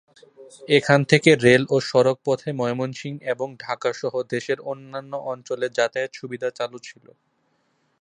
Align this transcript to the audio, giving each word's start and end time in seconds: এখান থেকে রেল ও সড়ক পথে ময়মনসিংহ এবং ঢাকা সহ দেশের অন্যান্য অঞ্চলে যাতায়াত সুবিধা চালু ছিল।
এখান 0.69 0.99
থেকে 1.11 1.29
রেল 1.45 1.63
ও 1.69 1.87
সড়ক 1.89 2.17
পথে 2.25 2.49
ময়মনসিংহ 2.59 3.17
এবং 3.33 3.47
ঢাকা 3.59 3.89
সহ 3.93 4.13
দেশের 4.33 4.59
অন্যান্য 4.71 5.13
অঞ্চলে 5.31 5.67
যাতায়াত 5.77 6.11
সুবিধা 6.19 6.49
চালু 6.57 6.77
ছিল। 6.87 7.05